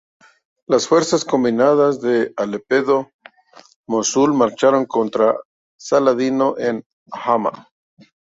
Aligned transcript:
Las 0.65 0.87
fuerzas 0.87 1.23
combinadas 1.23 2.01
de 2.01 2.33
Alepo 2.35 2.65
y 2.73 3.29
Mosul 3.87 4.33
marcharon 4.33 4.87
contra 4.87 5.35
Saladino 5.77 6.57
en 6.57 6.83
Hama. 7.11 7.67